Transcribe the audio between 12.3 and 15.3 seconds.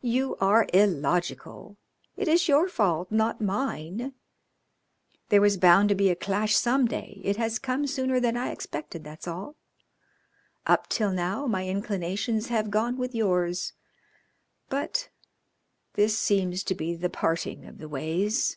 have gone with yours, but